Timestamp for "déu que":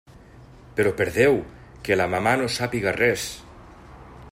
1.17-1.99